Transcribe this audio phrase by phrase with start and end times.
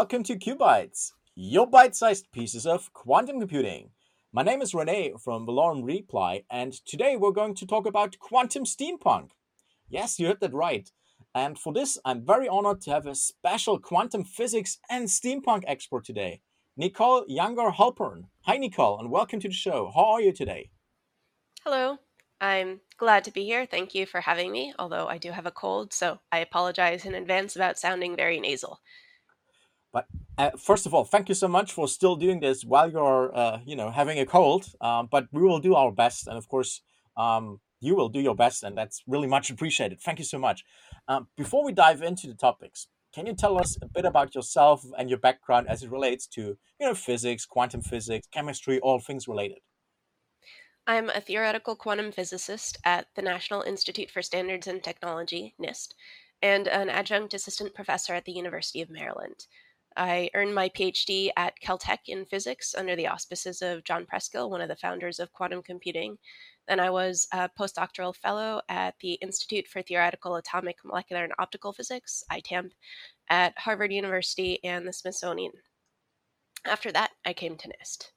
[0.00, 3.90] Welcome to QuBites, your bite-sized pieces of quantum computing.
[4.32, 8.64] My name is Rene from Valorem Reply, and today we're going to talk about quantum
[8.64, 9.32] steampunk.
[9.90, 10.90] Yes, you heard that right.
[11.34, 16.06] And for this, I'm very honored to have a special quantum physics and steampunk expert
[16.06, 16.40] today,
[16.78, 18.22] Nicole Yunger Halpern.
[18.46, 19.92] Hi, Nicole, and welcome to the show.
[19.94, 20.70] How are you today?
[21.62, 21.98] Hello.
[22.40, 23.66] I'm glad to be here.
[23.66, 27.14] Thank you for having me, although I do have a cold, so I apologize in
[27.14, 28.80] advance about sounding very nasal.
[29.92, 30.06] But
[30.38, 33.58] uh, first of all, thank you so much for still doing this while you're, uh,
[33.64, 34.66] you know, having a cold.
[34.80, 36.82] Um, but we will do our best, and of course,
[37.16, 40.00] um, you will do your best, and that's really much appreciated.
[40.00, 40.64] Thank you so much.
[41.08, 44.84] Um, before we dive into the topics, can you tell us a bit about yourself
[44.96, 46.40] and your background as it relates to,
[46.78, 49.58] you know, physics, quantum physics, chemistry, all things related?
[50.86, 55.94] I'm a theoretical quantum physicist at the National Institute for Standards and Technology, NIST,
[56.42, 59.46] and an adjunct assistant professor at the University of Maryland.
[60.00, 64.62] I earned my PhD at Caltech in physics under the auspices of John Preskill, one
[64.62, 66.16] of the founders of quantum computing.
[66.66, 71.74] Then I was a postdoctoral fellow at the Institute for Theoretical Atomic, Molecular, and Optical
[71.74, 72.70] Physics, ITAMP,
[73.28, 75.52] at Harvard University and the Smithsonian.
[76.64, 78.12] After that, I came to NIST.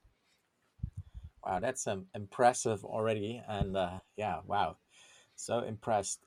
[1.44, 3.42] Wow, that's um, impressive already.
[3.46, 4.78] And uh, yeah, wow,
[5.36, 6.20] so impressed.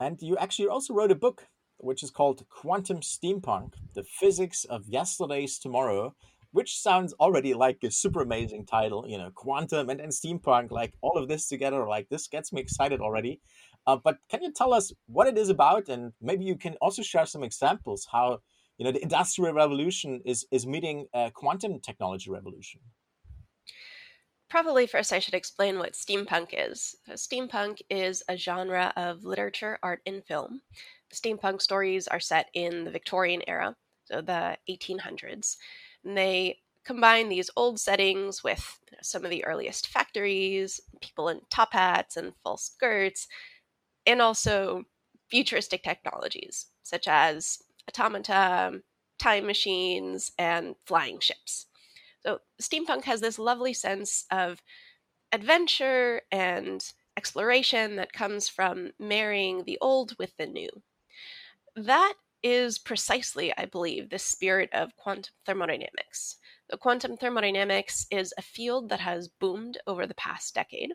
[0.00, 1.46] And you actually also wrote a book,
[1.78, 6.14] which is called Quantum Steampunk The Physics of Yesterday's Tomorrow,
[6.52, 9.04] which sounds already like a super amazing title.
[9.08, 13.00] You know, quantum and, steampunk, like all of this together, like this gets me excited
[13.00, 13.40] already.
[13.86, 15.88] Uh, but can you tell us what it is about?
[15.88, 18.38] And maybe you can also share some examples how
[18.78, 22.80] you know the industrial revolution is is meeting a quantum technology revolution
[24.54, 26.94] probably first I should explain what steampunk is.
[27.06, 30.60] So steampunk is a genre of literature, art, and film.
[31.14, 35.56] Steampunk stories are set in the Victorian era, so the 1800s.
[36.04, 41.72] And they combine these old settings with some of the earliest factories, people in top
[41.72, 43.26] hats and full skirts,
[44.06, 44.84] and also
[45.30, 47.58] futuristic technologies such as
[47.88, 48.80] automata,
[49.18, 51.66] time machines, and flying ships.
[52.20, 54.62] So steampunk has this lovely sense of
[55.32, 56.84] adventure and
[57.16, 60.70] exploration that comes from marrying the old with the new.
[61.76, 66.36] That is precisely, I believe, the spirit of quantum thermodynamics.
[66.68, 70.92] The quantum thermodynamics is a field that has boomed over the past decade.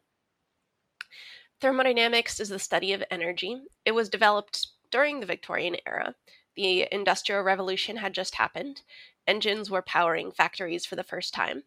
[1.60, 3.62] Thermodynamics is the study of energy.
[3.84, 6.16] It was developed during the Victorian era.
[6.56, 8.82] The Industrial Revolution had just happened,
[9.28, 11.64] engines were powering factories for the first time,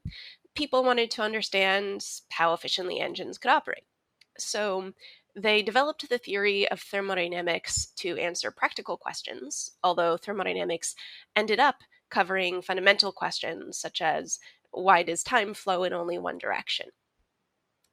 [0.54, 3.84] people wanted to understand how efficiently engines could operate.
[4.38, 4.92] So
[5.34, 10.94] they developed the theory of thermodynamics to answer practical questions, although thermodynamics
[11.34, 11.76] ended up
[12.10, 14.38] covering fundamental questions such as
[14.70, 16.86] why does time flow in only one direction?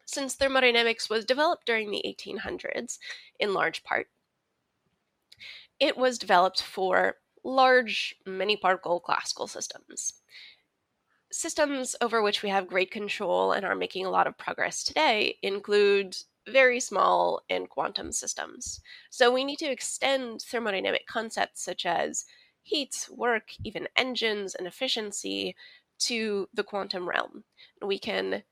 [0.06, 2.98] Since thermodynamics was developed during the 1800s,
[3.40, 4.08] in large part,
[5.80, 10.16] it was developed for large many particle classical systems.
[11.32, 15.38] Systems over which we have great control and are making a lot of progress today
[15.42, 16.18] include
[16.48, 18.82] very small and quantum systems.
[19.10, 22.26] So we need to extend thermodynamic concepts such as
[22.64, 25.56] heat, work, even engines, and efficiency
[26.00, 27.44] to the quantum realm.
[27.82, 28.44] We can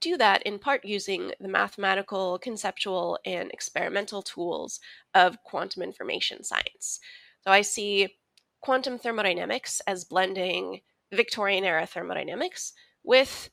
[0.00, 4.80] do that in part using the mathematical, conceptual, and experimental tools
[5.14, 7.00] of quantum information science.
[7.42, 8.16] So I see
[8.60, 10.80] quantum thermodynamics as blending
[11.12, 12.72] Victorian era thermodynamics
[13.02, 13.50] with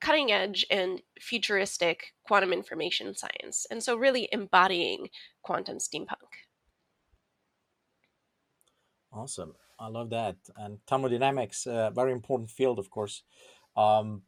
[0.00, 3.66] cutting edge and futuristic quantum information science.
[3.70, 5.10] And so, really embodying
[5.42, 6.46] quantum steampunk.
[9.12, 9.54] Awesome.
[9.78, 10.36] I love that.
[10.56, 13.22] And thermodynamics, a uh, very important field, of course.
[13.76, 14.22] Um,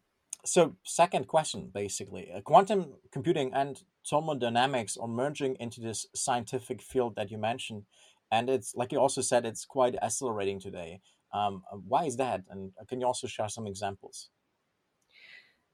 [0.44, 7.17] so, second question basically uh, quantum computing and thermodynamics are merging into this scientific field
[7.17, 7.85] that you mentioned
[8.31, 11.00] and it's like you also said it's quite accelerating today
[11.35, 14.31] um, uh, why is that and uh, can you also share some examples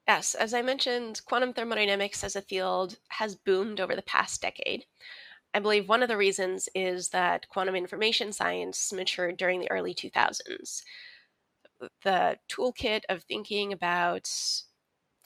[0.08, 4.84] yes as i mentioned quantum thermodynamics as a field has boomed over the past decade.
[5.54, 9.94] I believe one of the reasons is that quantum information science matured during the early
[9.94, 10.82] 2000s
[12.02, 14.28] the toolkit of thinking about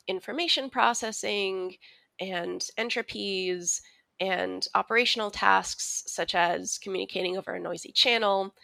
[0.07, 1.77] information processing
[2.21, 3.81] and entropies
[4.21, 8.55] and operational tasks such as communicating over a noisy channel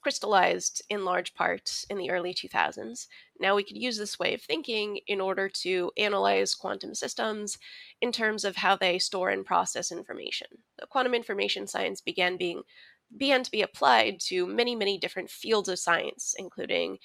[0.00, 3.06] crystallized in large part in the early 2000s.
[3.40, 7.58] Now we could use this way of thinking in order to analyze quantum systems
[8.00, 10.46] in terms of how they store and process information.
[10.78, 12.62] The quantum information science began being
[13.16, 16.98] began to be applied to many, many different fields of science, including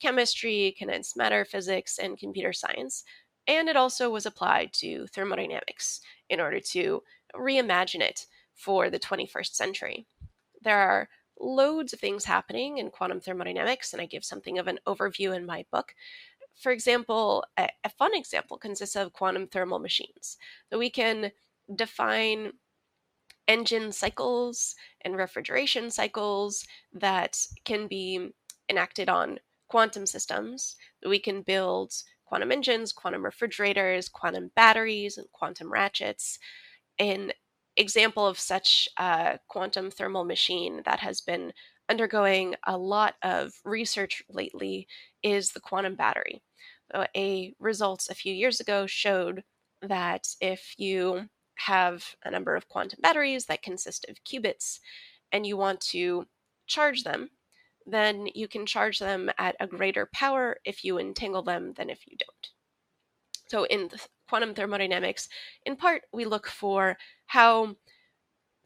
[0.00, 3.04] chemistry, condensed matter physics, and computer science.
[3.46, 6.00] And it also was applied to thermodynamics
[6.30, 7.02] in order to
[7.34, 10.06] reimagine it for the 21st century.
[10.62, 11.08] There are
[11.40, 15.46] loads of things happening in quantum thermodynamics, and I give something of an overview in
[15.46, 15.94] my book.
[16.56, 20.36] For example, a, a fun example consists of quantum thermal machines.
[20.70, 21.32] So we can
[21.74, 22.52] define
[23.48, 28.30] engine cycles and refrigeration cycles that can be
[28.68, 29.38] enacted on
[29.68, 30.76] quantum systems.
[31.06, 31.92] We can build
[32.24, 36.38] quantum engines, quantum refrigerators, quantum batteries, and quantum ratchets.
[36.98, 37.32] An
[37.80, 41.52] example of such a quantum thermal machine that has been
[41.88, 44.86] undergoing a lot of research lately
[45.22, 46.42] is the quantum battery.
[46.92, 49.42] So a results a few years ago showed
[49.82, 54.78] that if you have a number of quantum batteries that consist of qubits
[55.32, 56.26] and you want to
[56.66, 57.30] charge them,
[57.86, 62.06] then you can charge them at a greater power if you entangle them than if
[62.06, 62.48] you don't.
[63.48, 63.90] So, in
[64.30, 65.28] quantum thermodynamics,
[65.66, 66.96] in part, we look for
[67.26, 67.74] how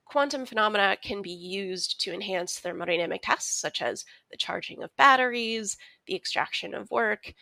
[0.05, 5.79] quantum phenomena can be used to enhance thermodynamic tasks, such as the charging of batteries,
[6.07, 7.33] the extraction of work,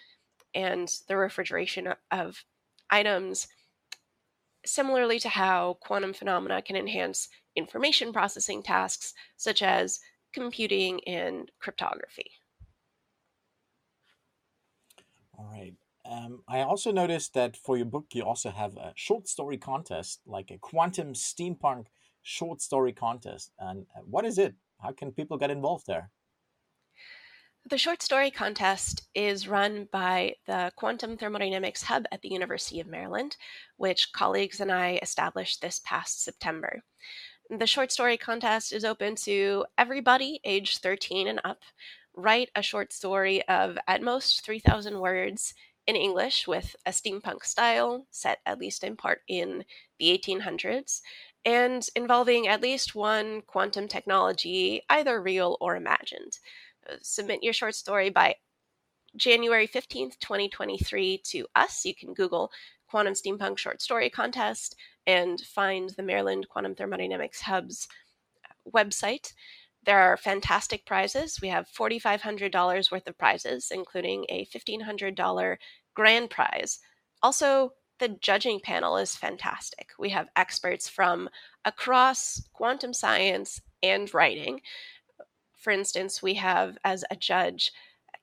[0.55, 2.45] and the refrigeration of
[2.91, 3.49] items
[4.65, 9.99] similarly to how quantum phenomena can enhance information processing tasks such as
[10.33, 12.31] computing and cryptography.
[15.37, 15.75] All right.
[16.13, 20.21] Um, I also noticed that for your book, you also have a short story contest,
[20.27, 21.87] like a quantum steampunk
[22.23, 23.51] short story contest.
[23.59, 24.55] And uh, what is it?
[24.81, 26.11] How can people get involved there?
[27.65, 32.89] The short story contest is run by the Quantum Thermodynamics Hub at the University of
[32.89, 33.37] Maryland,
[33.77, 36.83] which colleagues and I established this past September.
[37.49, 41.61] The short story contest is open to everybody age 13 and up.
[42.15, 45.55] Write a short story of at most 3,000 words
[45.87, 49.65] in English with a steampunk style, set at least in part in
[49.99, 51.01] the 1800s,
[51.45, 56.39] and involving at least one quantum technology, either real or imagined
[56.89, 58.35] uh, submit your short story by
[59.17, 61.85] January 15th, 2023 to us.
[61.85, 62.51] You can Google
[62.89, 64.77] Quantum Steampunk Short Story Contest
[65.07, 67.89] and find the Maryland Quantum Thermodynamics Hub's
[68.45, 69.33] uh, website.
[69.85, 71.41] There are fantastic prizes.
[71.43, 75.57] We have $4,500 worth of prizes, including a $1,500
[75.95, 76.79] grand prize.
[77.23, 79.91] Also, the judging panel is fantastic.
[79.99, 81.29] We have experts from
[81.65, 84.61] across quantum science and writing
[85.63, 87.73] for instance, we have as a judge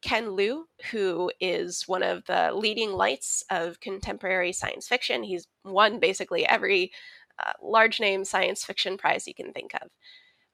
[0.02, 5.24] Ken Liu, who is one of the leading lights of contemporary science fiction.
[5.24, 6.92] He's won basically every
[7.44, 9.90] uh, large name science fiction prize you can think of.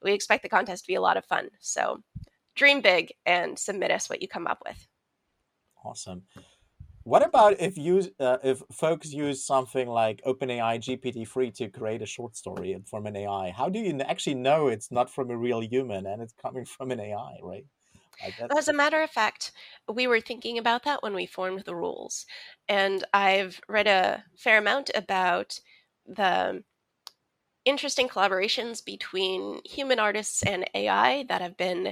[0.02, 1.50] We expect the contest to be a lot of fun.
[1.60, 2.02] So
[2.54, 4.86] dream big and submit us what you come up with.
[5.84, 6.22] Awesome.
[7.04, 12.06] What about if you uh, if folks use something like OpenAI GPT-3 to create a
[12.06, 13.50] short story from an AI?
[13.50, 16.90] How do you actually know it's not from a real human and it's coming from
[16.90, 17.64] an AI, right?
[18.56, 19.52] As a matter of fact,
[19.88, 22.26] we were thinking about that when we formed the rules,
[22.68, 25.60] and I've read a fair amount about
[26.06, 26.64] the
[27.66, 31.88] interesting collaborations between human artists and AI that have been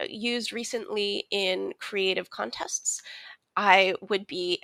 [0.00, 3.02] uh, used recently in creative contests.
[3.56, 4.62] I would be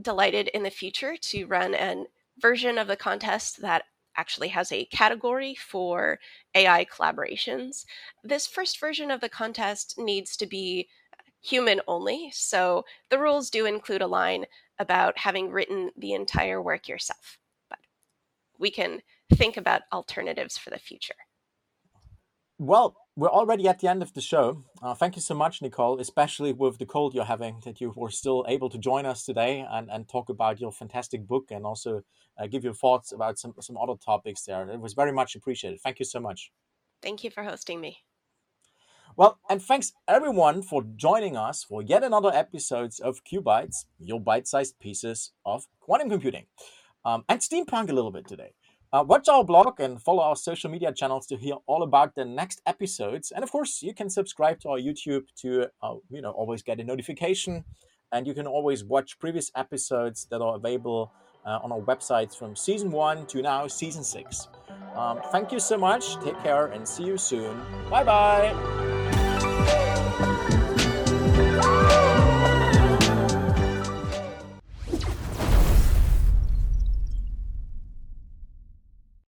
[0.00, 2.04] delighted in the future to run a
[2.38, 3.84] version of the contest that
[4.16, 6.18] actually has a category for
[6.54, 7.84] AI collaborations.
[8.24, 10.88] This first version of the contest needs to be
[11.42, 14.46] human only, so the rules do include a line
[14.78, 17.38] about having written the entire work yourself.
[17.68, 17.78] But
[18.58, 19.02] we can
[19.32, 21.14] think about alternatives for the future.
[22.58, 24.62] Well, we're already at the end of the show.
[24.82, 28.10] Uh, thank you so much, Nicole, especially with the cold you're having, that you were
[28.10, 32.02] still able to join us today and, and talk about your fantastic book and also
[32.38, 34.68] uh, give your thoughts about some, some other topics there.
[34.68, 35.80] It was very much appreciated.
[35.80, 36.52] Thank you so much.
[37.02, 37.98] Thank you for hosting me.
[39.16, 44.78] Well, and thanks everyone for joining us for yet another episodes of QuBites, your bite-sized
[44.80, 46.46] pieces of quantum computing,
[47.04, 48.54] um, and steampunk a little bit today.
[48.94, 52.24] Uh, watch our blog and follow our social media channels to hear all about the
[52.24, 53.32] next episodes.
[53.32, 56.78] And of course, you can subscribe to our YouTube to uh, you know always get
[56.78, 57.64] a notification,
[58.12, 61.10] and you can always watch previous episodes that are available
[61.44, 64.46] uh, on our websites from season one to now season six.
[64.94, 66.14] Um, thank you so much.
[66.22, 67.60] Take care and see you soon.
[67.90, 68.93] Bye bye.